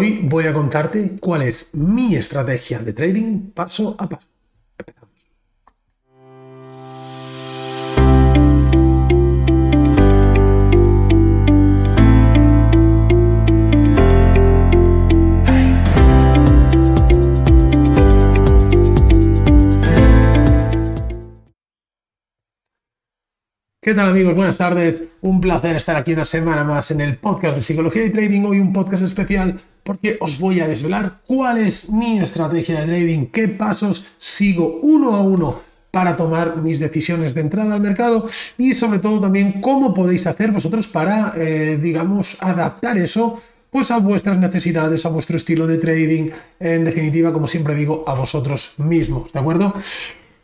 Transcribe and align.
Hoy 0.00 0.20
voy 0.22 0.46
a 0.46 0.52
contarte 0.52 1.16
cuál 1.18 1.42
es 1.42 1.70
mi 1.72 2.14
estrategia 2.14 2.78
de 2.78 2.92
trading 2.92 3.50
paso 3.50 3.96
a 3.98 4.08
paso. 4.08 4.28
¿Qué 23.88 23.94
tal 23.94 24.10
amigos? 24.10 24.34
Buenas 24.34 24.58
tardes. 24.58 25.02
Un 25.22 25.40
placer 25.40 25.74
estar 25.74 25.96
aquí 25.96 26.12
una 26.12 26.26
semana 26.26 26.62
más 26.62 26.90
en 26.90 27.00
el 27.00 27.16
podcast 27.16 27.56
de 27.56 27.62
Psicología 27.62 28.04
y 28.04 28.10
Trading. 28.10 28.42
Hoy 28.42 28.60
un 28.60 28.70
podcast 28.70 29.02
especial 29.02 29.58
porque 29.82 30.18
os 30.20 30.38
voy 30.38 30.60
a 30.60 30.68
desvelar 30.68 31.22
cuál 31.26 31.56
es 31.56 31.88
mi 31.88 32.18
estrategia 32.18 32.80
de 32.80 32.86
trading, 32.86 33.26
qué 33.32 33.48
pasos 33.48 34.04
sigo 34.18 34.78
uno 34.82 35.16
a 35.16 35.22
uno 35.22 35.62
para 35.90 36.18
tomar 36.18 36.58
mis 36.58 36.80
decisiones 36.80 37.32
de 37.32 37.40
entrada 37.40 37.76
al 37.76 37.80
mercado 37.80 38.28
y 38.58 38.74
sobre 38.74 38.98
todo 38.98 39.22
también 39.22 39.62
cómo 39.62 39.94
podéis 39.94 40.26
hacer 40.26 40.52
vosotros 40.52 40.86
para, 40.86 41.32
eh, 41.38 41.78
digamos, 41.82 42.36
adaptar 42.42 42.98
eso 42.98 43.40
pues 43.70 43.90
a 43.90 43.96
vuestras 44.00 44.36
necesidades, 44.36 45.06
a 45.06 45.08
vuestro 45.08 45.38
estilo 45.38 45.66
de 45.66 45.78
trading, 45.78 46.28
en 46.60 46.84
definitiva, 46.84 47.32
como 47.32 47.46
siempre 47.46 47.74
digo, 47.74 48.04
a 48.06 48.12
vosotros 48.12 48.74
mismos, 48.76 49.32
¿de 49.32 49.38
acuerdo? 49.40 49.72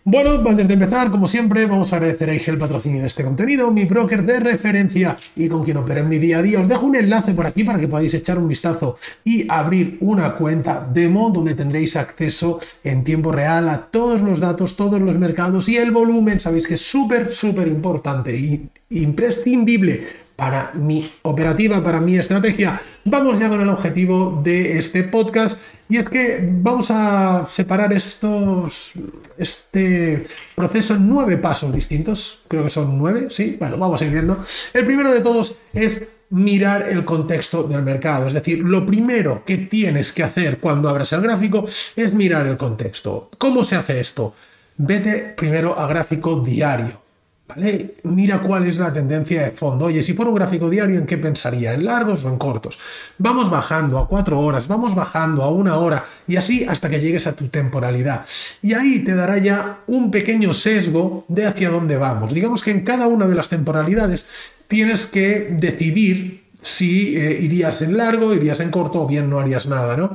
Bueno, 0.07 0.33
antes 0.47 0.69
de 0.69 0.75
empezar, 0.75 1.11
como 1.11 1.27
siempre, 1.27 1.65
vamos 1.65 1.91
a 1.91 1.97
agradecer 1.97 2.29
el 2.29 2.59
patrocinio 2.59 3.01
de 3.01 3.07
este 3.07 3.25
contenido, 3.25 3.71
mi 3.71 3.87
broker 3.87 4.23
de 4.23 4.39
referencia 4.39 5.17
y 5.35 5.49
con 5.49 5.65
quien 5.65 5.79
opera 5.79 6.01
en 6.01 6.11
mi 6.11 6.19
día 6.19 6.41
a 6.41 6.43
día. 6.43 6.61
Os 6.61 6.69
dejo 6.69 6.85
un 6.85 6.97
enlace 6.97 7.33
por 7.33 7.47
aquí 7.47 7.65
para 7.65 7.79
que 7.79 7.89
podáis 7.89 8.13
echar 8.13 8.37
un 8.37 8.47
vistazo 8.47 8.99
y 9.25 9.51
abrir 9.51 9.97
una 10.01 10.35
cuenta 10.35 10.87
demo 10.93 11.31
donde 11.31 11.55
tendréis 11.55 11.97
acceso 11.97 12.61
en 12.85 13.03
tiempo 13.03 13.33
real 13.33 13.71
a 13.71 13.79
todos 13.79 14.21
los 14.21 14.41
datos, 14.41 14.77
todos 14.77 15.01
los 15.01 15.17
mercados 15.17 15.71
y 15.71 15.79
el 15.79 15.91
volumen. 15.91 16.39
Sabéis 16.39 16.67
que 16.67 16.75
es 16.75 16.83
súper, 16.83 17.33
súper 17.33 17.67
importante 17.67 18.37
y 18.37 18.69
imprescindible 18.91 20.24
para 20.37 20.73
mi 20.75 21.13
operativa, 21.23 21.83
para 21.83 22.01
mi 22.01 22.17
estrategia. 22.17 22.81
Vamos 23.05 23.39
ya 23.39 23.49
con 23.49 23.61
el 23.61 23.69
objetivo 23.69 24.41
de 24.43 24.79
este 24.79 25.05
podcast 25.05 25.61
y 25.89 25.97
es 25.97 26.09
que 26.09 26.41
vamos 26.43 26.91
a 26.91 27.47
separar 27.49 27.93
estos, 27.93 28.95
este 29.39 30.27
proceso 30.55 30.95
en 30.95 31.09
nueve 31.09 31.37
pasos 31.37 31.73
distintos. 31.73 32.45
Creo 32.49 32.65
que 32.65 32.71
son 32.71 32.99
nueve, 32.99 33.29
sí. 33.31 33.57
Bueno, 33.59 33.79
vamos 33.79 34.01
a 34.01 34.05
ir 34.05 34.13
viendo. 34.13 34.45
El 34.73 34.85
primero 34.85 35.13
de 35.13 35.21
todos 35.21 35.57
es 35.73 36.03
mirar 36.31 36.89
el 36.89 37.05
contexto 37.05 37.63
del 37.63 37.83
mercado. 37.83 38.27
Es 38.27 38.35
decir, 38.35 38.59
lo 38.59 38.85
primero 38.85 39.45
que 39.45 39.59
tienes 39.59 40.11
que 40.13 40.25
hacer 40.25 40.59
cuando 40.59 40.89
abras 40.89 41.13
el 41.13 41.21
gráfico 41.21 41.65
es 41.95 42.15
mirar 42.15 42.47
el 42.47 42.57
contexto. 42.57 43.31
¿Cómo 43.39 43.63
se 43.63 43.77
hace 43.77 44.01
esto? 44.01 44.35
Vete 44.77 45.35
primero 45.37 45.79
a 45.79 45.87
gráfico 45.87 46.41
diario. 46.41 47.04
¿Vale? 47.47 47.97
Mira 48.05 48.41
cuál 48.41 48.67
es 48.67 48.79
la 48.79 48.91
tendencia 48.91 49.43
de 49.43 49.51
fondo. 49.51 49.85
Oye, 49.85 50.03
si 50.03 50.15
fuera 50.15 50.31
un 50.31 50.37
gráfico 50.37 50.71
diario, 50.71 50.99
¿en 50.99 51.05
qué 51.05 51.19
pensaría? 51.19 51.75
¿En 51.75 51.85
largos 51.85 52.25
o 52.25 52.31
en 52.31 52.39
cortos? 52.39 52.79
Vamos 53.19 53.51
bajando 53.51 53.99
a 53.99 54.09
cuatro 54.09 54.41
horas, 54.41 54.67
vamos 54.67 54.95
bajando 54.95 55.43
a 55.43 55.51
una 55.51 55.77
hora 55.77 56.05
y 56.27 56.37
así 56.37 56.65
hasta 56.65 56.89
que 56.89 57.01
llegues 57.01 57.27
a 57.27 57.37
tu 57.37 57.49
temporalidad. 57.49 58.25
Y 58.63 58.73
ahí 58.73 59.01
te 59.01 59.15
dará 59.15 59.37
ya 59.37 59.81
un 59.87 60.11
pequeño 60.11 60.55
sesgo 60.55 61.27
de 61.29 61.45
hacia 61.45 61.69
dónde 61.69 61.99
vamos. 61.99 62.33
Digamos 62.33 62.63
que 62.63 62.71
en 62.71 62.83
cada 62.83 63.09
una 63.09 63.27
de 63.27 63.35
las 63.35 63.51
temporalidades 63.51 64.27
tienes 64.67 65.05
que 65.05 65.49
decidir 65.51 66.45
si 66.63 67.15
eh, 67.15 67.41
irías 67.43 67.83
en 67.83 67.99
largo, 67.99 68.33
irías 68.33 68.61
en 68.61 68.71
corto 68.71 69.03
o 69.03 69.07
bien 69.07 69.29
no 69.29 69.39
harías 69.39 69.67
nada, 69.67 69.99
¿no? 69.99 70.15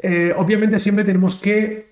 Eh, 0.00 0.34
obviamente 0.36 0.78
siempre 0.78 1.04
tenemos 1.04 1.36
que 1.36 1.88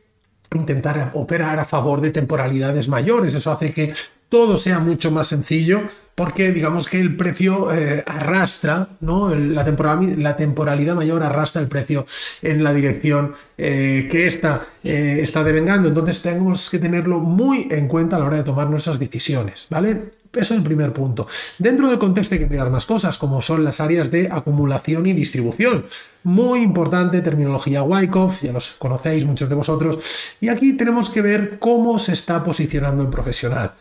intentar 0.52 1.12
operar 1.14 1.58
a 1.58 1.64
favor 1.64 2.02
de 2.02 2.10
temporalidades 2.10 2.88
mayores. 2.88 3.34
Eso 3.34 3.50
hace 3.50 3.72
que 3.72 3.94
todo 4.28 4.56
sea 4.56 4.78
mucho 4.78 5.10
más 5.10 5.28
sencillo 5.28 5.82
porque 6.16 6.50
digamos 6.50 6.88
que 6.88 6.98
el 6.98 7.14
precio 7.14 7.70
eh, 7.72 8.02
arrastra, 8.06 8.88
¿no? 9.00 9.34
La, 9.34 9.64
temporalidad 9.64 10.94
mayor 10.94 11.22
arrastra 11.22 11.60
el 11.60 11.68
precio 11.68 12.06
en 12.40 12.64
la 12.64 12.72
dirección 12.72 13.34
eh, 13.58 14.08
que 14.10 14.26
esta 14.26 14.66
eh, 14.82 15.18
está 15.22 15.44
devengando. 15.44 15.88
Entonces 15.88 16.22
tenemos 16.22 16.70
que 16.70 16.78
tenerlo 16.78 17.20
muy 17.20 17.68
en 17.70 17.86
cuenta 17.86 18.16
a 18.16 18.18
la 18.18 18.24
hora 18.24 18.38
de 18.38 18.44
tomar 18.44 18.70
nuestras 18.70 18.98
decisiones, 18.98 19.66
¿vale? 19.68 20.04
Eso 20.32 20.54
es 20.54 20.58
el 20.58 20.62
primer 20.62 20.94
punto. 20.94 21.26
Dentro 21.58 21.88
del 21.90 21.98
contexto 21.98 22.34
hay 22.34 22.40
que 22.40 22.46
mirar 22.46 22.70
más 22.70 22.86
cosas, 22.86 23.18
como 23.18 23.42
son 23.42 23.62
las 23.62 23.80
áreas 23.80 24.10
de 24.10 24.28
acumulación 24.30 25.06
y 25.06 25.12
distribución. 25.12 25.84
Muy 26.24 26.60
importante, 26.60 27.20
terminología 27.20 27.82
Wyckoff, 27.82 28.42
ya 28.42 28.52
los 28.52 28.70
conocéis 28.78 29.26
muchos 29.26 29.50
de 29.50 29.54
vosotros. 29.54 30.02
Y 30.40 30.48
aquí 30.48 30.72
tenemos 30.72 31.10
que 31.10 31.20
ver 31.20 31.58
cómo 31.58 31.98
se 31.98 32.12
está 32.12 32.42
posicionando 32.42 33.02
el 33.02 33.10
profesional 33.10 33.72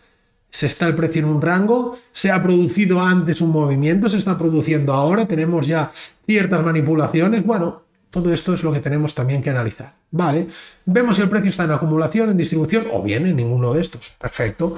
se 0.56 0.68
está 0.68 0.88
el 0.88 0.96
precio 0.96 1.20
en 1.20 1.26
un 1.26 1.42
rango, 1.42 1.98
se 2.14 2.32
ha 2.32 2.42
producido 2.42 3.02
antes 3.02 3.42
un 3.42 3.50
movimiento, 3.50 4.08
se 4.08 4.18
está 4.18 4.38
produciendo 4.38 4.94
ahora, 4.94 5.26
tenemos 5.26 5.68
ya 5.68 5.92
ciertas 6.26 6.64
manipulaciones. 6.64 7.46
Bueno, 7.46 7.82
todo 8.10 8.34
esto 8.34 8.54
es 8.54 8.64
lo 8.64 8.72
que 8.72 8.80
tenemos 8.80 9.14
también 9.14 9.42
que 9.42 9.50
analizar. 9.50 9.94
Vale, 10.12 10.48
vemos 10.86 11.18
si 11.18 11.24
el 11.24 11.30
precio 11.30 11.50
está 11.50 11.66
en 11.66 11.72
acumulación, 11.72 12.30
en 12.30 12.38
distribución 12.38 12.86
o 12.94 13.04
bien 13.04 13.28
en 13.28 13.36
ninguno 13.36 13.74
de 13.74 13.82
estos. 13.82 14.16
Perfecto. 14.18 14.78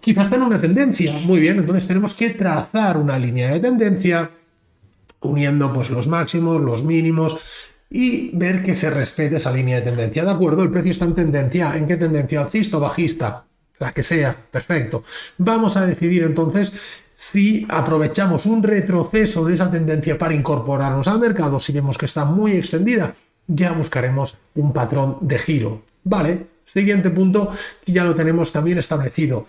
Quizás 0.00 0.24
está 0.24 0.36
en 0.36 0.42
una 0.42 0.58
tendencia. 0.58 1.12
Muy 1.18 1.38
bien, 1.38 1.58
entonces 1.58 1.86
tenemos 1.86 2.14
que 2.14 2.30
trazar 2.30 2.96
una 2.96 3.18
línea 3.18 3.52
de 3.52 3.60
tendencia 3.60 4.30
uniendo 5.20 5.70
pues 5.70 5.90
los 5.90 6.08
máximos, 6.08 6.62
los 6.62 6.82
mínimos 6.82 7.36
y 7.90 8.34
ver 8.34 8.62
que 8.62 8.74
se 8.74 8.88
respete 8.88 9.36
esa 9.36 9.52
línea 9.52 9.76
de 9.76 9.82
tendencia. 9.82 10.24
¿De 10.24 10.30
acuerdo? 10.30 10.62
El 10.62 10.70
precio 10.70 10.92
está 10.92 11.04
en 11.04 11.14
tendencia. 11.14 11.76
¿En 11.76 11.86
qué 11.86 11.98
tendencia? 11.98 12.40
¿Alcista 12.40 12.78
o 12.78 12.80
bajista? 12.80 13.44
La 13.80 13.92
que 13.92 14.02
sea, 14.02 14.36
perfecto. 14.50 15.02
Vamos 15.38 15.76
a 15.76 15.86
decidir 15.86 16.22
entonces 16.22 16.72
si 17.16 17.66
aprovechamos 17.68 18.46
un 18.46 18.62
retroceso 18.62 19.44
de 19.44 19.54
esa 19.54 19.70
tendencia 19.70 20.16
para 20.16 20.34
incorporarnos 20.34 21.08
al 21.08 21.18
mercado, 21.18 21.58
si 21.58 21.72
vemos 21.72 21.98
que 21.98 22.06
está 22.06 22.24
muy 22.24 22.52
extendida, 22.52 23.14
ya 23.46 23.72
buscaremos 23.72 24.38
un 24.54 24.72
patrón 24.72 25.18
de 25.20 25.38
giro. 25.38 25.82
Vale, 26.04 26.46
siguiente 26.64 27.10
punto, 27.10 27.52
ya 27.86 28.04
lo 28.04 28.14
tenemos 28.14 28.52
también 28.52 28.78
establecido. 28.78 29.46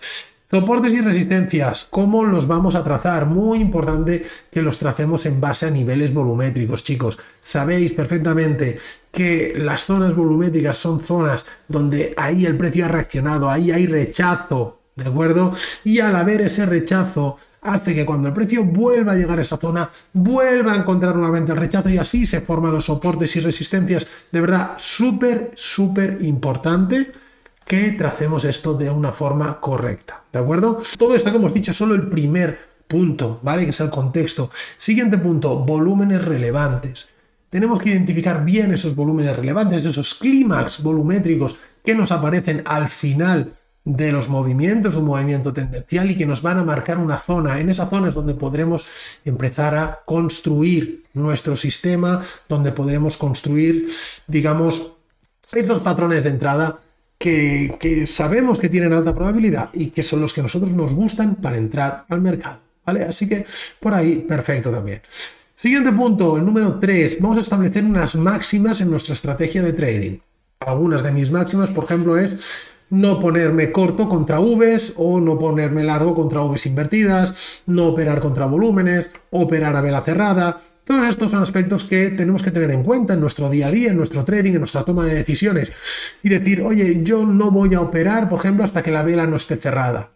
Soportes 0.54 0.92
y 0.92 1.00
resistencias, 1.00 1.86
¿cómo 1.88 2.26
los 2.26 2.46
vamos 2.46 2.74
a 2.74 2.84
trazar? 2.84 3.24
Muy 3.24 3.58
importante 3.58 4.22
que 4.50 4.60
los 4.60 4.76
tracemos 4.76 5.24
en 5.24 5.40
base 5.40 5.64
a 5.64 5.70
niveles 5.70 6.12
volumétricos, 6.12 6.84
chicos. 6.84 7.18
Sabéis 7.40 7.94
perfectamente 7.94 8.76
que 9.10 9.54
las 9.56 9.86
zonas 9.86 10.14
volumétricas 10.14 10.76
son 10.76 11.02
zonas 11.02 11.46
donde 11.66 12.12
ahí 12.18 12.44
el 12.44 12.58
precio 12.58 12.84
ha 12.84 12.88
reaccionado, 12.88 13.48
ahí 13.48 13.70
hay 13.70 13.86
rechazo, 13.86 14.80
¿de 14.94 15.08
acuerdo? 15.08 15.52
Y 15.84 16.00
al 16.00 16.14
haber 16.16 16.42
ese 16.42 16.66
rechazo, 16.66 17.38
hace 17.62 17.94
que 17.94 18.04
cuando 18.04 18.28
el 18.28 18.34
precio 18.34 18.62
vuelva 18.62 19.12
a 19.12 19.16
llegar 19.16 19.38
a 19.38 19.42
esa 19.42 19.56
zona, 19.56 19.88
vuelva 20.12 20.74
a 20.74 20.76
encontrar 20.76 21.16
nuevamente 21.16 21.52
el 21.52 21.58
rechazo 21.58 21.88
y 21.88 21.96
así 21.96 22.26
se 22.26 22.42
forman 22.42 22.72
los 22.72 22.84
soportes 22.84 23.34
y 23.36 23.40
resistencias. 23.40 24.06
De 24.30 24.42
verdad, 24.42 24.72
súper, 24.76 25.52
súper 25.54 26.18
importante 26.20 27.10
que 27.72 27.92
tracemos 27.92 28.44
esto 28.44 28.74
de 28.74 28.90
una 28.90 29.12
forma 29.12 29.58
correcta, 29.58 30.24
¿de 30.30 30.38
acuerdo? 30.38 30.82
Todo 30.98 31.14
esto 31.14 31.30
que 31.30 31.38
hemos 31.38 31.54
dicho 31.54 31.70
es 31.70 31.76
solo 31.78 31.94
el 31.94 32.06
primer 32.06 32.58
punto, 32.86 33.40
¿vale? 33.42 33.64
Que 33.64 33.70
es 33.70 33.80
el 33.80 33.88
contexto. 33.88 34.50
Siguiente 34.76 35.16
punto, 35.16 35.56
volúmenes 35.60 36.22
relevantes. 36.22 37.08
Tenemos 37.48 37.80
que 37.80 37.88
identificar 37.88 38.44
bien 38.44 38.74
esos 38.74 38.94
volúmenes 38.94 39.34
relevantes, 39.34 39.86
esos 39.86 40.16
clímax 40.16 40.82
volumétricos 40.82 41.56
que 41.82 41.94
nos 41.94 42.12
aparecen 42.12 42.60
al 42.66 42.90
final 42.90 43.54
de 43.86 44.12
los 44.12 44.28
movimientos, 44.28 44.94
un 44.94 45.06
movimiento 45.06 45.54
tendencial 45.54 46.10
y 46.10 46.16
que 46.18 46.26
nos 46.26 46.42
van 46.42 46.58
a 46.58 46.64
marcar 46.64 46.98
una 46.98 47.16
zona. 47.16 47.58
En 47.58 47.70
esa 47.70 47.86
zona 47.86 48.08
es 48.08 48.14
donde 48.14 48.34
podremos 48.34 48.84
empezar 49.24 49.74
a 49.76 50.00
construir 50.04 51.04
nuestro 51.14 51.56
sistema, 51.56 52.22
donde 52.50 52.70
podremos 52.72 53.16
construir, 53.16 53.88
digamos, 54.26 54.92
estos 55.54 55.80
patrones 55.80 56.22
de 56.22 56.28
entrada 56.28 56.78
que, 57.22 58.04
sabemos 58.06 58.58
que 58.58 58.68
tienen 58.68 58.92
alta 58.92 59.14
probabilidad 59.14 59.70
y 59.72 59.86
que 59.90 60.02
son 60.02 60.20
los 60.20 60.32
que 60.32 60.40
a 60.40 60.42
nosotros 60.42 60.72
nos 60.72 60.92
gustan 60.92 61.36
para 61.36 61.56
entrar 61.56 62.04
al 62.08 62.20
mercado. 62.20 62.58
¿Vale? 62.84 63.04
Así 63.04 63.28
que 63.28 63.46
por 63.78 63.94
ahí, 63.94 64.16
perfecto 64.16 64.70
también. 64.70 65.00
Siguiente 65.54 65.92
punto, 65.92 66.36
el 66.36 66.44
número 66.44 66.80
3. 66.80 67.18
Vamos 67.20 67.38
a 67.38 67.42
establecer 67.42 67.84
unas 67.84 68.16
máximas 68.16 68.80
en 68.80 68.90
nuestra 68.90 69.12
estrategia 69.12 69.62
de 69.62 69.72
trading. 69.72 70.18
Algunas 70.58 71.04
de 71.04 71.12
mis 71.12 71.30
máximas, 71.30 71.70
por 71.70 71.84
ejemplo, 71.84 72.16
es 72.16 72.70
no 72.90 73.20
ponerme 73.20 73.70
corto 73.70 74.08
contra 74.08 74.40
Vs 74.40 74.94
o 74.96 75.20
no 75.20 75.38
ponerme 75.38 75.84
largo 75.84 76.16
contra 76.16 76.40
Vs 76.40 76.66
invertidas, 76.66 77.62
no 77.66 77.86
operar 77.86 78.18
contra 78.18 78.46
volúmenes, 78.46 79.12
operar 79.30 79.76
a 79.76 79.80
vela 79.80 80.02
cerrada, 80.02 80.60
todos 80.84 81.08
estos 81.08 81.30
son 81.30 81.42
aspectos 81.42 81.84
que 81.84 82.10
tenemos 82.10 82.42
que 82.42 82.50
tener 82.50 82.70
en 82.72 82.82
cuenta 82.82 83.14
en 83.14 83.20
nuestro 83.20 83.48
día 83.48 83.68
a 83.68 83.70
día, 83.70 83.90
en 83.90 83.96
nuestro 83.96 84.24
trading, 84.24 84.54
en 84.54 84.58
nuestra 84.58 84.84
toma 84.84 85.06
de 85.06 85.14
decisiones. 85.14 85.70
Y 86.22 86.28
decir, 86.28 86.60
oye, 86.62 87.02
yo 87.04 87.24
no 87.24 87.50
voy 87.50 87.74
a 87.74 87.80
operar, 87.80 88.28
por 88.28 88.40
ejemplo, 88.40 88.64
hasta 88.64 88.82
que 88.82 88.90
la 88.90 89.02
vela 89.02 89.26
no 89.26 89.36
esté 89.36 89.56
cerrada. 89.56 90.10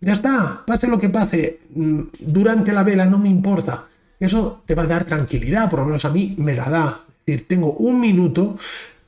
Ya 0.00 0.12
está, 0.12 0.62
pase 0.66 0.88
lo 0.88 0.98
que 0.98 1.08
pase, 1.08 1.60
durante 1.70 2.72
la 2.72 2.82
vela 2.82 3.04
no 3.06 3.18
me 3.18 3.28
importa. 3.28 3.86
Eso 4.18 4.62
te 4.64 4.74
va 4.74 4.84
a 4.84 4.86
dar 4.86 5.04
tranquilidad, 5.04 5.68
por 5.68 5.80
lo 5.80 5.86
menos 5.86 6.04
a 6.04 6.10
mí 6.10 6.34
me 6.38 6.54
la 6.54 6.68
da. 6.68 7.00
Es 7.08 7.26
decir, 7.26 7.48
tengo 7.48 7.72
un 7.74 8.00
minuto 8.00 8.56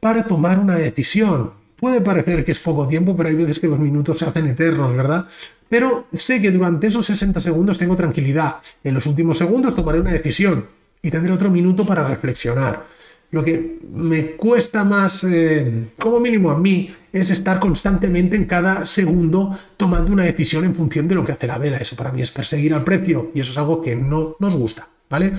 para 0.01 0.25
tomar 0.25 0.59
una 0.59 0.77
decisión. 0.77 1.53
Puede 1.77 2.01
parecer 2.01 2.45
que 2.45 2.53
es 2.53 2.59
poco 2.59 2.89
tiempo, 2.89 3.17
pero 3.17 3.29
hay 3.29 3.35
veces 3.37 3.61
que 3.61 3.69
los 3.69 3.79
minutos 3.79 4.19
se 4.19 4.25
hacen 4.25 4.47
eternos, 4.47 4.95
¿verdad? 4.97 5.27
Pero 5.69 6.07
sé 6.13 6.41
que 6.41 6.51
durante 6.51 6.89
esos 6.89 7.07
60 7.07 7.41
segundos 7.41 7.79
tengo 7.79 7.97
tranquilidad. 7.97 8.57
En 8.83 8.95
los 8.95 9.07
últimos 9.07 9.39
segundos 9.39 9.75
tomaré 9.75 10.01
una 10.01 10.13
decisión 10.13 10.67
y 11.05 11.11
tendré 11.11 11.33
otro 11.33 11.51
minuto 11.51 11.87
para 11.87 12.03
reflexionar. 12.09 12.83
Lo 13.31 13.45
que 13.45 13.79
me 13.93 14.33
cuesta 14.33 14.85
más, 14.85 15.23
eh, 15.25 15.89
como 16.01 16.19
mínimo 16.19 16.51
a 16.51 16.59
mí, 16.59 16.91
es 17.13 17.31
estar 17.31 17.61
constantemente 17.61 18.37
en 18.37 18.47
cada 18.47 18.85
segundo 18.87 19.57
tomando 19.77 20.13
una 20.13 20.25
decisión 20.25 20.65
en 20.65 20.75
función 20.75 21.07
de 21.07 21.15
lo 21.15 21.25
que 21.25 21.33
hace 21.33 21.47
la 21.47 21.59
vela. 21.59 21.77
Eso 21.77 21.95
para 21.95 22.11
mí 22.11 22.23
es 22.23 22.31
perseguir 22.31 22.73
al 22.73 22.85
precio 22.85 23.31
y 23.35 23.41
eso 23.41 23.53
es 23.53 23.59
algo 23.59 23.83
que 23.83 23.95
no 23.95 24.37
nos 24.41 24.57
gusta, 24.57 24.89
¿vale? 25.11 25.33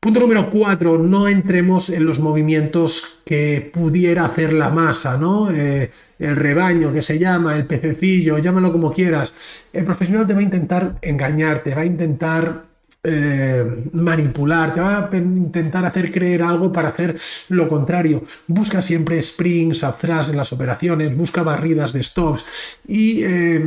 Punto 0.00 0.20
número 0.20 0.48
cuatro, 0.48 0.96
no 0.96 1.28
entremos 1.28 1.90
en 1.90 2.06
los 2.06 2.18
movimientos 2.20 3.20
que 3.26 3.70
pudiera 3.70 4.24
hacer 4.24 4.54
la 4.54 4.70
masa, 4.70 5.18
¿no? 5.18 5.50
Eh, 5.50 5.90
el 6.18 6.36
rebaño 6.36 6.94
que 6.94 7.02
se 7.02 7.18
llama, 7.18 7.54
el 7.56 7.66
pececillo, 7.66 8.38
llámalo 8.38 8.72
como 8.72 8.90
quieras. 8.90 9.66
El 9.74 9.84
profesional 9.84 10.26
te 10.26 10.32
va 10.32 10.40
a 10.40 10.44
intentar 10.44 10.96
engañarte, 11.02 11.74
va 11.74 11.82
a 11.82 11.84
intentar 11.84 12.69
eh, 13.02 13.84
manipular, 13.92 14.74
te 14.74 14.80
va 14.80 15.08
a 15.10 15.16
intentar 15.16 15.84
hacer 15.84 16.12
creer 16.12 16.42
algo 16.42 16.72
para 16.72 16.88
hacer 16.88 17.16
lo 17.48 17.68
contrario. 17.68 18.22
Busca 18.46 18.82
siempre 18.82 19.18
springs, 19.18 19.84
atrás 19.84 20.30
en 20.30 20.36
las 20.36 20.52
operaciones, 20.52 21.16
busca 21.16 21.42
barridas 21.42 21.92
de 21.92 22.02
stops 22.02 22.78
y... 22.86 23.22
Eh, 23.22 23.64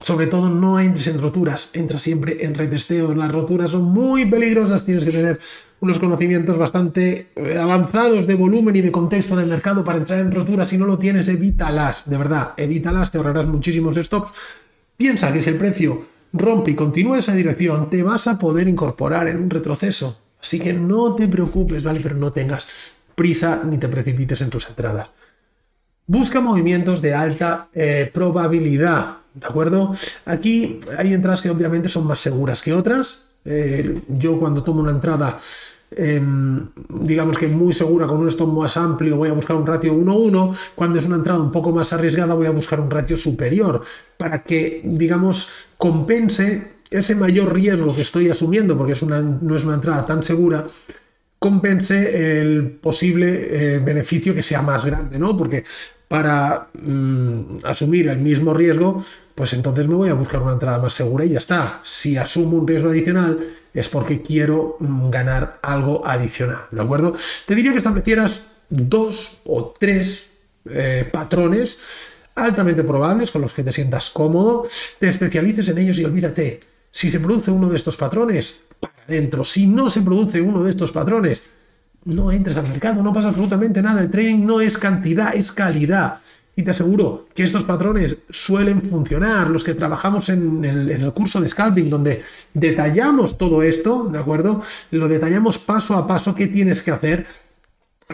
sobre 0.00 0.28
todo 0.28 0.48
no 0.48 0.78
entres 0.78 1.08
en 1.08 1.20
roturas, 1.20 1.70
entra 1.72 1.98
siempre 1.98 2.44
en 2.44 2.54
retesteos. 2.54 3.16
Las 3.16 3.32
roturas 3.32 3.72
son 3.72 3.82
muy 3.82 4.26
peligrosas, 4.26 4.84
tienes 4.84 5.04
que 5.04 5.10
tener 5.10 5.40
unos 5.80 5.98
conocimientos 5.98 6.56
bastante 6.56 7.28
eh, 7.34 7.58
avanzados 7.58 8.26
de 8.26 8.34
volumen 8.34 8.76
y 8.76 8.80
de 8.80 8.92
contexto 8.92 9.36
del 9.36 9.48
mercado 9.48 9.84
para 9.84 9.98
entrar 9.98 10.20
en 10.20 10.32
roturas. 10.32 10.68
Si 10.68 10.78
no 10.78 10.86
lo 10.86 10.98
tienes, 10.98 11.28
evítalas, 11.28 12.08
de 12.08 12.18
verdad, 12.18 12.52
evítalas, 12.56 13.10
te 13.10 13.18
ahorrarás 13.18 13.46
muchísimos 13.46 13.96
stops. 13.96 14.30
Piensa 14.96 15.32
que 15.32 15.40
si 15.40 15.50
el 15.50 15.56
precio 15.56 16.17
rompe 16.32 16.72
y 16.72 16.74
continúa 16.74 17.18
esa 17.18 17.34
dirección, 17.34 17.90
te 17.90 18.02
vas 18.02 18.26
a 18.26 18.38
poder 18.38 18.68
incorporar 18.68 19.28
en 19.28 19.38
un 19.38 19.50
retroceso. 19.50 20.18
Así 20.40 20.60
que 20.60 20.72
no 20.72 21.14
te 21.14 21.28
preocupes, 21.28 21.82
¿vale? 21.82 22.00
Pero 22.00 22.16
no 22.16 22.30
tengas 22.30 22.68
prisa 23.14 23.62
ni 23.64 23.78
te 23.78 23.88
precipites 23.88 24.40
en 24.40 24.50
tus 24.50 24.68
entradas. 24.68 25.08
Busca 26.06 26.40
movimientos 26.40 27.02
de 27.02 27.14
alta 27.14 27.68
eh, 27.74 28.10
probabilidad. 28.12 29.18
¿De 29.34 29.46
acuerdo? 29.46 29.94
Aquí 30.24 30.80
hay 30.96 31.12
entradas 31.12 31.42
que 31.42 31.50
obviamente 31.50 31.88
son 31.88 32.06
más 32.06 32.18
seguras 32.18 32.62
que 32.62 32.72
otras. 32.72 33.26
Eh, 33.44 34.02
yo 34.08 34.38
cuando 34.38 34.62
tomo 34.62 34.80
una 34.80 34.90
entrada, 34.90 35.38
em, 35.90 36.68
digamos 36.88 37.36
que 37.36 37.48
muy 37.48 37.72
segura, 37.72 38.06
con 38.06 38.18
un 38.18 38.28
stop 38.28 38.48
más 38.48 38.76
amplio, 38.76 39.16
voy 39.16 39.28
a 39.28 39.32
buscar 39.32 39.56
un 39.56 39.66
ratio 39.66 39.94
1-1. 39.94 40.56
Cuando 40.74 40.98
es 40.98 41.04
una 41.04 41.16
entrada 41.16 41.40
un 41.40 41.52
poco 41.52 41.72
más 41.72 41.92
arriesgada, 41.92 42.34
voy 42.34 42.46
a 42.46 42.50
buscar 42.50 42.80
un 42.80 42.90
ratio 42.90 43.16
superior 43.16 43.82
para 44.16 44.42
que, 44.42 44.82
digamos, 44.84 45.66
compense 45.76 46.78
ese 46.90 47.14
mayor 47.14 47.52
riesgo 47.52 47.94
que 47.94 48.02
estoy 48.02 48.28
asumiendo, 48.28 48.76
porque 48.76 48.92
es 48.92 49.02
una, 49.02 49.20
no 49.20 49.56
es 49.56 49.64
una 49.64 49.74
entrada 49.74 50.06
tan 50.06 50.22
segura, 50.22 50.66
compense 51.38 52.40
el 52.40 52.78
posible 52.80 53.48
eh, 53.50 53.78
beneficio 53.78 54.34
que 54.34 54.42
sea 54.42 54.62
más 54.62 54.84
grande, 54.84 55.18
¿no? 55.18 55.36
Porque 55.36 55.64
para 56.08 56.68
mm, 56.72 57.58
asumir 57.64 58.08
el 58.08 58.18
mismo 58.18 58.54
riesgo, 58.54 59.04
pues 59.34 59.52
entonces 59.52 59.86
me 59.86 59.94
voy 59.94 60.08
a 60.08 60.14
buscar 60.14 60.42
una 60.42 60.52
entrada 60.52 60.80
más 60.80 60.92
segura 60.92 61.24
y 61.24 61.30
ya 61.30 61.38
está. 61.38 61.80
Si 61.82 62.16
asumo 62.16 62.56
un 62.56 62.66
riesgo 62.66 62.88
adicional 62.88 63.38
es 63.78 63.88
porque 63.88 64.22
quiero 64.22 64.76
mm, 64.80 65.10
ganar 65.10 65.58
algo 65.62 66.06
adicional, 66.06 66.62
¿de 66.70 66.82
acuerdo? 66.82 67.14
Te 67.46 67.54
diría 67.54 67.72
que 67.72 67.78
establecieras 67.78 68.44
dos 68.68 69.40
o 69.44 69.74
tres 69.78 70.30
eh, 70.68 71.08
patrones 71.10 71.78
altamente 72.34 72.84
probables 72.84 73.30
con 73.30 73.42
los 73.42 73.52
que 73.52 73.64
te 73.64 73.72
sientas 73.72 74.10
cómodo, 74.10 74.66
te 74.98 75.08
especialices 75.08 75.68
en 75.68 75.78
ellos 75.78 75.98
y 75.98 76.04
olvídate. 76.04 76.60
Si 76.90 77.10
se 77.10 77.20
produce 77.20 77.50
uno 77.50 77.68
de 77.68 77.76
estos 77.76 77.96
patrones, 77.96 78.60
para 78.80 78.94
adentro. 79.06 79.44
Si 79.44 79.66
no 79.66 79.90
se 79.90 80.02
produce 80.02 80.40
uno 80.40 80.62
de 80.62 80.70
estos 80.70 80.92
patrones, 80.92 81.42
no 82.04 82.30
entres 82.32 82.56
al 82.56 82.68
mercado, 82.68 83.02
no 83.02 83.12
pasa 83.12 83.28
absolutamente 83.28 83.82
nada. 83.82 84.00
El 84.00 84.10
trading 84.10 84.46
no 84.46 84.60
es 84.60 84.78
cantidad, 84.78 85.34
es 85.34 85.52
calidad. 85.52 86.20
Y 86.58 86.64
te 86.64 86.72
aseguro 86.72 87.26
que 87.32 87.44
estos 87.44 87.62
patrones 87.62 88.16
suelen 88.30 88.82
funcionar. 88.82 89.48
Los 89.48 89.62
que 89.62 89.74
trabajamos 89.74 90.28
en 90.28 90.64
el, 90.64 91.12
curso 91.12 91.40
de 91.40 91.46
scalping, 91.46 91.88
donde 91.88 92.24
detallamos 92.52 93.38
todo 93.38 93.62
esto, 93.62 94.08
¿de 94.10 94.18
acuerdo? 94.18 94.60
Lo 94.90 95.06
detallamos 95.06 95.58
paso 95.58 95.94
a 95.94 96.04
paso 96.04 96.34
qué 96.34 96.48
tienes 96.48 96.82
que 96.82 96.90
hacer. 96.90 97.26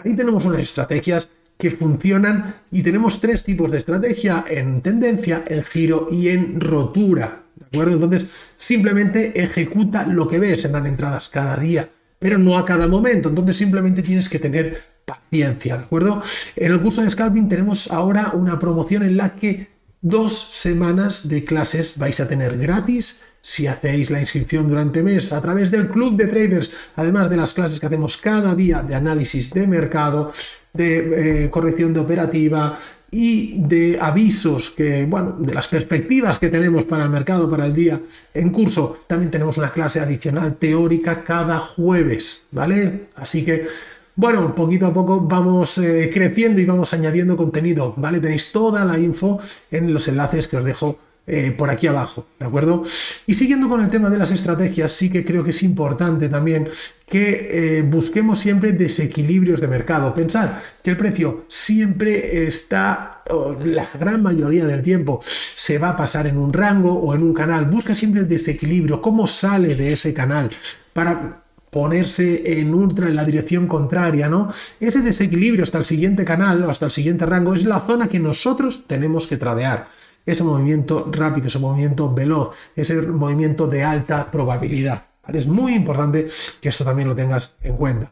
Ahí 0.03 0.15
tenemos 0.15 0.45
unas 0.45 0.61
estrategias 0.61 1.27
que 1.57 1.71
funcionan 1.71 2.57
y 2.71 2.83
tenemos 2.83 3.19
tres 3.19 3.43
tipos 3.43 3.71
de 3.71 3.79
estrategia 3.79 4.45
en 4.47 4.79
tendencia, 4.81 5.43
en 5.47 5.63
giro 5.63 6.09
y 6.11 6.29
en 6.29 6.61
rotura. 6.61 7.45
¿De 7.55 7.65
acuerdo? 7.65 7.93
Entonces, 7.93 8.27
simplemente 8.55 9.41
ejecuta 9.41 10.05
lo 10.05 10.27
que 10.27 10.37
ves 10.37 10.65
en 10.65 10.73
las 10.73 10.85
entradas 10.85 11.29
cada 11.29 11.57
día 11.57 11.89
pero 12.17 12.39
no 12.39 12.57
a 12.57 12.65
cada 12.65 12.87
momento. 12.87 13.29
Entonces 13.29 13.55
simplemente 13.57 14.01
tienes 14.01 14.29
que 14.29 14.39
tener 14.39 14.94
paciencia, 15.05 15.77
¿de 15.77 15.83
acuerdo? 15.83 16.21
En 16.55 16.71
el 16.71 16.81
curso 16.81 17.01
de 17.01 17.09
Scalping 17.09 17.47
tenemos 17.47 17.91
ahora 17.91 18.31
una 18.33 18.59
promoción 18.59 19.03
en 19.03 19.17
la 19.17 19.35
que 19.35 19.67
dos 20.01 20.37
semanas 20.51 21.27
de 21.27 21.45
clases 21.45 21.97
vais 21.97 22.19
a 22.19 22.27
tener 22.27 22.57
gratis 22.57 23.21
si 23.41 23.67
hacéis 23.67 24.09
la 24.09 24.19
inscripción 24.19 24.67
durante 24.67 25.03
mes 25.03 25.31
a 25.31 25.39
través 25.39 25.69
del 25.69 25.89
club 25.89 26.17
de 26.17 26.25
traders, 26.25 26.71
además 26.95 27.29
de 27.29 27.37
las 27.37 27.53
clases 27.53 27.79
que 27.79 27.85
hacemos 27.85 28.17
cada 28.17 28.55
día 28.55 28.81
de 28.81 28.95
análisis 28.95 29.51
de 29.51 29.67
mercado, 29.67 30.31
de 30.73 31.43
eh, 31.43 31.49
corrección 31.51 31.93
de 31.93 31.99
operativa, 31.99 32.75
y 33.17 33.61
de 33.61 33.97
avisos 34.01 34.71
que, 34.71 35.05
bueno, 35.05 35.37
de 35.39 35.53
las 35.53 35.69
perspectivas 35.69 36.37
que 36.37 36.49
tenemos 36.49 36.83
para 36.83 37.05
el 37.05 37.09
mercado, 37.09 37.49
para 37.49 37.65
el 37.65 37.73
día 37.73 37.97
en 38.33 38.49
curso. 38.49 38.99
También 39.07 39.31
tenemos 39.31 39.57
una 39.57 39.71
clase 39.71 40.01
adicional 40.01 40.57
teórica 40.57 41.23
cada 41.23 41.59
jueves, 41.59 42.45
¿vale? 42.51 43.05
Así 43.15 43.45
que, 43.45 43.67
bueno, 44.15 44.55
poquito 44.55 44.85
a 44.85 44.93
poco 44.93 45.21
vamos 45.21 45.77
eh, 45.77 46.09
creciendo 46.13 46.61
y 46.61 46.65
vamos 46.65 46.93
añadiendo 46.93 47.35
contenido, 47.35 47.93
¿vale? 47.97 48.19
Tenéis 48.19 48.51
toda 48.51 48.85
la 48.85 48.97
info 48.97 49.39
en 49.69 49.93
los 49.93 50.07
enlaces 50.07 50.47
que 50.47 50.57
os 50.57 50.63
dejo 50.63 50.97
eh, 51.27 51.53
por 51.57 51.69
aquí 51.69 51.87
abajo, 51.87 52.27
¿de 52.39 52.45
acuerdo? 52.45 52.83
Y 53.25 53.33
siguiendo 53.33 53.67
con 53.67 53.81
el 53.81 53.89
tema 53.89 54.09
de 54.09 54.17
las 54.17 54.31
estrategias, 54.31 54.91
sí 54.91 55.09
que 55.09 55.25
creo 55.25 55.43
que 55.43 55.49
es 55.49 55.63
importante 55.63 56.29
también 56.29 56.69
que 57.07 57.79
eh, 57.79 57.81
busquemos 57.81 58.39
siempre 58.39 58.73
desequilibrios 58.73 59.59
de 59.59 59.67
mercado. 59.67 60.13
Pensar 60.13 60.61
que 60.81 60.91
el 60.91 60.97
precio 60.97 61.45
siempre 61.49 62.45
está, 62.45 63.23
la 63.65 63.87
gran 63.99 64.21
mayoría 64.21 64.65
del 64.65 64.81
tiempo, 64.81 65.19
se 65.55 65.77
va 65.77 65.89
a 65.89 65.97
pasar 65.97 66.27
en 66.27 66.37
un 66.37 66.53
rango 66.53 66.93
o 66.93 67.13
en 67.15 67.23
un 67.23 67.33
canal. 67.33 67.65
Busca 67.65 67.95
siempre 67.95 68.21
el 68.21 68.29
desequilibrio, 68.29 69.01
cómo 69.01 69.27
sale 69.27 69.75
de 69.75 69.93
ese 69.93 70.13
canal 70.13 70.51
para 70.93 71.44
ponerse 71.75 72.61
en 72.61 72.73
ultra 72.73 73.09
en 73.09 73.17
la 73.17 73.25
dirección 73.25 73.67
contraria, 73.67 74.29
¿no? 74.29 74.49
Ese 74.79 75.01
desequilibrio 75.01 75.63
hasta 75.63 75.77
el 75.77 75.83
siguiente 75.83 76.23
canal 76.23 76.63
o 76.63 76.69
hasta 76.69 76.85
el 76.85 76.91
siguiente 76.91 77.25
rango 77.25 77.53
es 77.53 77.65
la 77.65 77.81
zona 77.81 78.07
que 78.07 78.17
nosotros 78.17 78.85
tenemos 78.87 79.27
que 79.27 79.35
tradear 79.35 79.89
ese 80.25 80.41
movimiento 80.45 81.11
rápido, 81.11 81.47
ese 81.47 81.59
movimiento 81.59 82.13
veloz, 82.13 82.55
ese 82.77 83.01
movimiento 83.01 83.67
de 83.67 83.83
alta 83.83 84.31
probabilidad. 84.31 85.03
Es 85.27 85.47
muy 85.47 85.73
importante 85.73 86.27
que 86.61 86.69
esto 86.69 86.85
también 86.85 87.09
lo 87.09 87.15
tengas 87.15 87.57
en 87.61 87.75
cuenta. 87.75 88.09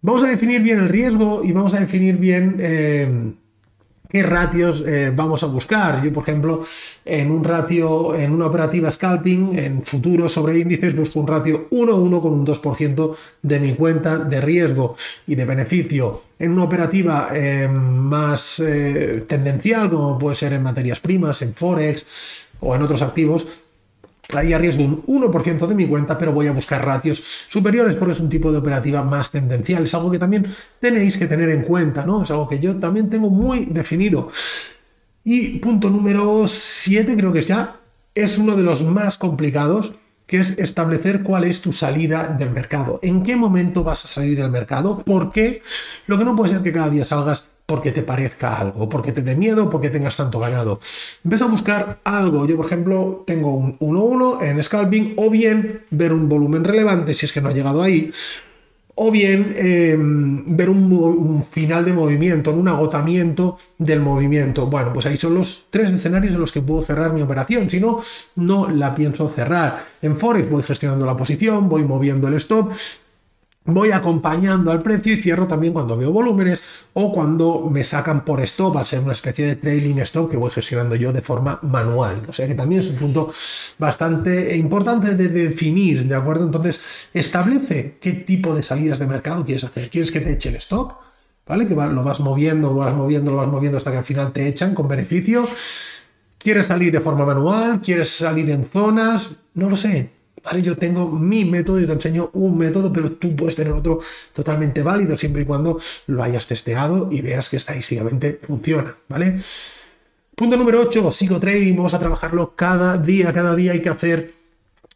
Vamos 0.00 0.22
a 0.22 0.28
definir 0.28 0.62
bien 0.62 0.78
el 0.78 0.90
riesgo 0.90 1.42
y 1.42 1.50
vamos 1.50 1.74
a 1.74 1.80
definir 1.80 2.18
bien 2.18 2.58
eh, 2.60 3.34
qué 4.14 4.22
ratios 4.22 4.84
eh, 4.86 5.10
vamos 5.12 5.42
a 5.42 5.46
buscar. 5.46 6.00
Yo, 6.00 6.12
por 6.12 6.22
ejemplo, 6.22 6.62
en 7.04 7.32
un 7.32 7.42
ratio, 7.42 8.14
en 8.14 8.30
una 8.30 8.46
operativa 8.46 8.88
scalping, 8.88 9.58
en 9.58 9.82
futuros 9.82 10.30
sobre 10.30 10.56
índices, 10.56 10.94
busco 10.94 11.18
un 11.18 11.26
ratio 11.26 11.68
1-1 11.68 12.22
con 12.22 12.32
un 12.32 12.46
2% 12.46 13.16
de 13.42 13.58
mi 13.58 13.74
cuenta 13.74 14.18
de 14.18 14.40
riesgo 14.40 14.94
y 15.26 15.34
de 15.34 15.44
beneficio. 15.44 16.22
En 16.38 16.52
una 16.52 16.62
operativa 16.62 17.30
eh, 17.32 17.66
más 17.66 18.60
eh, 18.60 19.24
tendencial, 19.26 19.90
como 19.90 20.16
puede 20.16 20.36
ser 20.36 20.52
en 20.52 20.62
materias 20.62 21.00
primas, 21.00 21.42
en 21.42 21.52
Forex 21.52 22.50
o 22.60 22.72
en 22.72 22.82
otros 22.82 23.02
activos, 23.02 23.63
Ahí 24.32 24.52
arriesgo 24.52 24.84
un 24.84 25.02
1% 25.06 25.66
de 25.66 25.74
mi 25.74 25.86
cuenta, 25.86 26.16
pero 26.16 26.32
voy 26.32 26.46
a 26.46 26.52
buscar 26.52 26.84
ratios 26.84 27.18
superiores 27.48 27.96
porque 27.96 28.12
es 28.12 28.20
un 28.20 28.28
tipo 28.28 28.50
de 28.50 28.58
operativa 28.58 29.02
más 29.02 29.30
tendencial. 29.30 29.84
Es 29.84 29.94
algo 29.94 30.10
que 30.10 30.18
también 30.18 30.46
tenéis 30.80 31.18
que 31.18 31.26
tener 31.26 31.50
en 31.50 31.62
cuenta, 31.62 32.04
¿no? 32.04 32.22
Es 32.22 32.30
algo 32.30 32.48
que 32.48 32.58
yo 32.58 32.74
también 32.76 33.10
tengo 33.10 33.30
muy 33.30 33.66
definido. 33.66 34.30
Y 35.24 35.58
punto 35.58 35.88
número 35.90 36.46
7, 36.46 37.16
creo 37.16 37.32
que 37.32 37.38
es 37.38 37.46
ya, 37.46 37.80
es 38.14 38.38
uno 38.38 38.56
de 38.56 38.62
los 38.62 38.84
más 38.84 39.18
complicados, 39.18 39.94
que 40.26 40.38
es 40.38 40.58
establecer 40.58 41.22
cuál 41.22 41.44
es 41.44 41.60
tu 41.60 41.72
salida 41.72 42.34
del 42.38 42.50
mercado. 42.50 42.98
¿En 43.02 43.22
qué 43.22 43.36
momento 43.36 43.84
vas 43.84 44.04
a 44.04 44.08
salir 44.08 44.36
del 44.36 44.50
mercado? 44.50 44.98
¿Por 44.98 45.32
qué? 45.32 45.62
Lo 46.06 46.18
que 46.18 46.24
no 46.24 46.34
puede 46.34 46.52
ser 46.52 46.62
que 46.62 46.72
cada 46.72 46.88
día 46.88 47.04
salgas 47.04 47.48
porque 47.66 47.92
te 47.92 48.02
parezca 48.02 48.56
algo, 48.56 48.88
porque 48.88 49.12
te 49.12 49.22
dé 49.22 49.36
miedo, 49.36 49.70
porque 49.70 49.90
tengas 49.90 50.16
tanto 50.16 50.38
ganado. 50.38 50.80
Ves 51.22 51.42
a 51.42 51.46
buscar 51.46 52.00
algo. 52.04 52.46
Yo, 52.46 52.56
por 52.56 52.66
ejemplo, 52.66 53.24
tengo 53.26 53.54
un 53.54 53.78
1-1 53.78 54.42
en 54.42 54.62
scalping 54.62 55.14
o 55.16 55.30
bien 55.30 55.82
ver 55.90 56.12
un 56.12 56.28
volumen 56.28 56.64
relevante 56.64 57.14
si 57.14 57.26
es 57.26 57.32
que 57.32 57.40
no 57.40 57.48
ha 57.48 57.52
llegado 57.52 57.82
ahí. 57.82 58.10
o 58.96 59.10
bien 59.10 59.56
em, 59.58 60.56
ver 60.56 60.70
un, 60.70 61.44
final 61.50 61.84
de 61.84 61.92
movimiento, 61.92 62.52
un 62.52 62.68
agotamiento 62.68 63.56
del 63.78 64.00
movimiento. 64.00 64.66
Bueno, 64.66 64.92
pues 64.92 65.06
ahí 65.06 65.16
son 65.16 65.34
los 65.34 65.66
tres 65.70 65.90
escenarios 65.90 66.34
en 66.34 66.40
los 66.40 66.52
que 66.52 66.62
puedo 66.62 66.82
cerrar 66.82 67.12
mi 67.12 67.20
operación, 67.20 67.68
si 67.68 67.80
no, 67.80 67.98
no 68.36 68.68
la 68.68 68.94
pienso 68.94 69.28
cerrar. 69.30 69.84
En 70.00 70.16
Forex 70.16 70.48
voy 70.48 70.62
gestionando 70.62 71.04
la 71.06 71.16
posición, 71.16 71.68
voy 71.68 71.82
moviendo 71.82 72.28
el 72.28 72.34
stop, 72.34 72.72
voy 73.66 73.92
acompañando 73.92 74.70
al 74.70 74.82
precio 74.82 75.14
y 75.14 75.22
cierro 75.22 75.46
también 75.46 75.72
cuando 75.72 75.96
veo 75.96 76.12
volúmenes 76.12 76.86
o 76.92 77.10
cuando 77.12 77.68
me 77.70 77.82
sacan 77.82 78.24
por 78.24 78.40
stop, 78.42 78.76
al 78.76 78.86
ser 78.86 79.00
una 79.00 79.12
especie 79.12 79.46
de 79.46 79.56
trailing 79.56 80.00
stop 80.00 80.30
que 80.30 80.36
voy 80.36 80.50
gestionando 80.50 80.94
yo 80.96 81.12
de 81.12 81.22
forma 81.22 81.58
manual. 81.62 82.22
O 82.28 82.32
sea 82.32 82.46
que 82.46 82.54
también 82.54 82.80
es 82.80 82.90
un 82.90 82.96
punto 82.96 83.30
bastante 83.78 84.56
importante 84.56 85.14
de 85.14 85.28
definir, 85.28 86.06
¿de 86.06 86.14
acuerdo? 86.14 86.44
Entonces, 86.44 86.80
establece 87.14 87.96
qué 88.00 88.12
tipo 88.12 88.54
de 88.54 88.62
salidas 88.62 88.98
de 88.98 89.06
mercado 89.06 89.44
quieres 89.44 89.64
hacer. 89.64 89.88
¿Quieres 89.88 90.12
que 90.12 90.20
te 90.20 90.32
eche 90.32 90.50
el 90.50 90.56
stop? 90.56 90.92
¿Vale? 91.46 91.66
Que 91.66 91.74
lo 91.74 92.04
vas 92.04 92.20
moviendo, 92.20 92.68
lo 92.68 92.76
vas 92.76 92.94
moviendo, 92.94 93.30
lo 93.30 93.38
vas 93.38 93.48
moviendo 93.48 93.78
hasta 93.78 93.90
que 93.90 93.98
al 93.98 94.04
final 94.04 94.32
te 94.32 94.46
echan 94.46 94.74
con 94.74 94.88
beneficio. 94.88 95.48
¿Quieres 96.38 96.66
salir 96.66 96.92
de 96.92 97.00
forma 97.00 97.24
manual? 97.24 97.80
¿Quieres 97.80 98.10
salir 98.10 98.50
en 98.50 98.66
zonas? 98.66 99.36
No 99.54 99.70
lo 99.70 99.76
sé 99.76 100.23
¿vale? 100.44 100.62
Yo 100.62 100.76
tengo 100.76 101.10
mi 101.10 101.44
método, 101.44 101.80
yo 101.80 101.86
te 101.86 101.92
enseño 101.92 102.30
un 102.34 102.58
método, 102.58 102.92
pero 102.92 103.12
tú 103.12 103.34
puedes 103.34 103.56
tener 103.56 103.72
otro 103.72 104.00
totalmente 104.32 104.82
válido 104.82 105.16
siempre 105.16 105.42
y 105.42 105.44
cuando 105.44 105.80
lo 106.06 106.22
hayas 106.22 106.46
testeado 106.46 107.08
y 107.10 107.20
veas 107.22 107.48
que 107.48 107.56
estadísticamente 107.56 108.38
funciona, 108.46 108.94
¿vale? 109.08 109.36
Punto 110.34 110.56
número 110.56 110.80
8, 110.80 111.10
psicotrading, 111.10 111.76
vamos 111.76 111.94
a 111.94 111.98
trabajarlo 111.98 112.54
cada 112.56 112.98
día, 112.98 113.32
cada 113.32 113.54
día 113.54 113.72
hay 113.72 113.80
que 113.80 113.88
hacer 113.88 114.44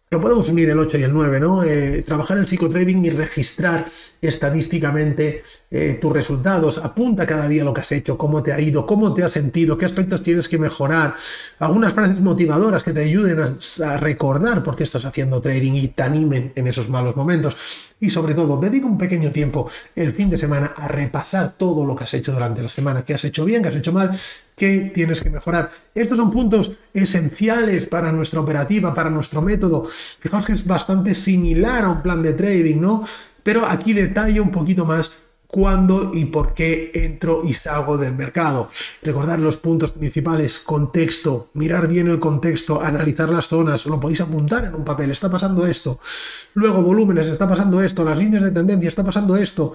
pero 0.09 0.23
podemos 0.23 0.49
unir 0.49 0.71
el 0.71 0.79
8 0.79 0.99
y 0.99 1.03
el 1.03 1.13
9, 1.13 1.41
¿no? 1.41 1.65
Eh, 1.65 2.03
trabajar 2.03 2.39
el 2.39 2.49
psicotrading 2.49 3.05
y 3.05 3.11
registrar 3.11 3.87
estadísticamente 4.23 5.43
eh, 5.71 5.99
tus 6.01 6.11
resultados. 6.11 6.79
Apunta 6.79 7.27
cada 7.27 7.47
día 7.47 7.63
lo 7.63 7.75
que 7.75 7.83
has 7.83 7.93
hecho, 7.93 8.17
cómo 8.17 8.43
te 8.43 8.55
ha 8.55 8.61
ido, 8.61 8.87
cómo 8.87 9.13
te 9.13 9.23
has 9.23 9.33
sentido, 9.33 9.77
qué 9.77 9.85
aspectos 9.85 10.23
tienes 10.23 10.49
que 10.49 10.59
mejorar. 10.59 11.15
Algunas 11.59 11.93
frases 11.93 12.21
motivadoras 12.21 12.83
que 12.83 12.95
te 12.95 13.01
ayuden 13.01 13.39
a, 13.85 13.97
recordar 13.99 14.63
por 14.63 14.77
qué 14.77 14.85
estás 14.85 15.05
haciendo 15.05 15.43
trading 15.43 15.75
y 15.75 15.89
te 15.89 16.03
animen 16.03 16.53
en 16.55 16.67
esos 16.69 16.89
malos 16.89 17.17
momentos. 17.17 17.93
Y 18.01 18.09
sobre 18.09 18.33
todo, 18.33 18.57
dedica 18.59 18.87
un 18.87 18.97
pequeño 18.97 19.31
tiempo 19.31 19.69
el 19.95 20.13
fin 20.13 20.31
de 20.31 20.39
semana 20.39 20.73
a 20.75 20.89
repasar 20.89 21.55
todo 21.59 21.85
lo 21.85 21.95
que 21.95 22.05
has 22.05 22.15
hecho 22.15 22.33
durante 22.33 22.63
la 22.63 22.71
semana, 22.71 23.05
qué 23.05 23.13
has 23.13 23.25
hecho 23.25 23.45
bien, 23.45 23.61
qué 23.61 23.69
has 23.69 23.77
hecho 23.77 23.93
mal, 23.93 24.11
qué 24.57 24.91
tienes 24.95 25.21
que 25.21 25.29
mejorar. 25.29 25.69
Estos 25.95 26.17
son 26.17 26.31
puntos 26.31 26.73
esenciales 26.95 27.85
para 27.85 28.11
nuestra 28.11 28.41
operativa, 28.41 28.95
para 28.95 29.11
nuestro 29.11 29.43
método. 29.43 29.85
Fijaos 29.85 30.47
que 30.47 30.53
es 30.53 30.67
bastante 30.67 31.15
similar 31.15 31.85
a 31.85 31.91
un 31.91 32.01
plan 32.01 32.23
de 32.23 32.33
trading, 32.33 32.81
¿no? 32.81 33.05
Pero 33.43 33.67
aquí 33.67 33.93
detallo 33.93 34.43
un 34.43 34.51
poquito 34.51 34.87
más 34.87 35.28
cuándo 35.49 36.13
y 36.15 36.27
por 36.27 36.53
qué 36.53 36.93
entro 36.95 37.43
y 37.45 37.55
salgo 37.55 37.97
del 37.97 38.15
mercado. 38.15 38.71
Recordar 39.03 39.41
los 39.41 39.57
puntos 39.57 39.93
principales, 39.93 40.59
contexto, 40.59 41.49
mirar 41.55 41.89
bien 41.89 42.09
el 42.09 42.21
contexto, 42.21 42.81
analizar 42.81 43.31
las 43.31 43.49
zonas, 43.49 43.87
lo 43.87 43.99
podéis 43.99 44.21
apuntar 44.21 44.67
en 44.67 44.75
un 44.75 44.85
papel, 44.85 45.11
está 45.11 45.31
pasando 45.31 45.67
esto. 45.67 45.99
Luego 46.55 46.83
volúmenes, 46.83 47.29
está 47.29 47.49
pasando 47.49 47.83
esto, 47.83 48.05
las 48.05 48.19
líneas 48.19 48.43
de 48.43 48.51
tendencia, 48.51 48.89
está 48.89 49.03
pasando 49.03 49.37
esto. 49.37 49.75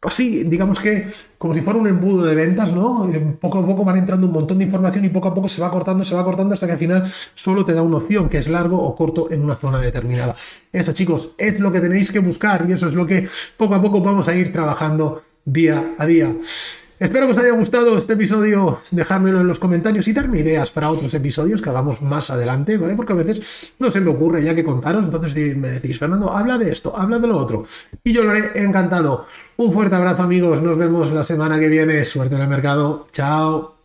Así, 0.00 0.44
digamos 0.44 0.78
que 0.78 1.08
como 1.38 1.54
si 1.54 1.60
fuera 1.60 1.80
un 1.80 1.88
embudo 1.88 2.24
de 2.24 2.36
ventas, 2.36 2.72
¿no? 2.72 3.10
Poco 3.40 3.58
a 3.58 3.66
poco 3.66 3.84
van 3.84 3.96
entrando 3.96 4.28
un 4.28 4.32
montón 4.32 4.58
de 4.58 4.64
información 4.64 5.04
y 5.04 5.08
poco 5.08 5.26
a 5.26 5.34
poco 5.34 5.48
se 5.48 5.60
va 5.60 5.72
cortando, 5.72 6.04
se 6.04 6.14
va 6.14 6.24
cortando 6.24 6.54
hasta 6.54 6.66
que 6.66 6.72
al 6.74 6.78
final 6.78 7.12
solo 7.34 7.64
te 7.64 7.72
da 7.72 7.82
una 7.82 7.96
opción 7.96 8.28
que 8.28 8.38
es 8.38 8.46
largo 8.46 8.80
o 8.80 8.94
corto 8.94 9.28
en 9.32 9.42
una 9.42 9.56
zona 9.56 9.80
determinada. 9.80 10.36
Eso, 10.72 10.92
chicos, 10.92 11.30
es 11.36 11.58
lo 11.58 11.72
que 11.72 11.80
tenéis 11.80 12.12
que 12.12 12.20
buscar 12.20 12.64
y 12.68 12.74
eso 12.74 12.86
es 12.86 12.94
lo 12.94 13.04
que 13.06 13.28
poco 13.56 13.74
a 13.74 13.82
poco 13.82 14.00
vamos 14.00 14.28
a 14.28 14.36
ir 14.36 14.52
trabajando 14.52 15.22
día 15.44 15.94
a 15.98 16.06
día. 16.06 16.32
Espero 17.00 17.26
que 17.26 17.32
os 17.32 17.38
haya 17.38 17.52
gustado 17.52 17.96
este 17.96 18.14
episodio, 18.14 18.80
dejármelo 18.90 19.40
en 19.40 19.46
los 19.46 19.60
comentarios 19.60 20.08
y 20.08 20.12
darme 20.12 20.40
ideas 20.40 20.72
para 20.72 20.90
otros 20.90 21.14
episodios 21.14 21.62
que 21.62 21.70
hagamos 21.70 22.02
más 22.02 22.30
adelante, 22.30 22.76
¿vale? 22.76 22.96
Porque 22.96 23.12
a 23.12 23.16
veces 23.16 23.72
no 23.78 23.88
se 23.90 24.00
me 24.00 24.10
ocurre 24.10 24.42
ya 24.42 24.52
que 24.52 24.64
contaros, 24.64 25.04
entonces 25.04 25.56
me 25.56 25.68
decís, 25.68 25.96
Fernando, 25.96 26.32
habla 26.32 26.58
de 26.58 26.72
esto, 26.72 26.96
habla 26.96 27.20
de 27.20 27.28
lo 27.28 27.38
otro. 27.38 27.66
Y 28.02 28.12
yo 28.12 28.24
lo 28.24 28.32
haré 28.32 28.50
encantado. 28.56 29.26
Un 29.58 29.72
fuerte 29.72 29.94
abrazo 29.94 30.22
amigos, 30.22 30.60
nos 30.60 30.76
vemos 30.76 31.12
la 31.12 31.22
semana 31.22 31.60
que 31.60 31.68
viene, 31.68 32.04
suerte 32.04 32.34
en 32.34 32.42
el 32.42 32.48
mercado, 32.48 33.06
chao. 33.12 33.77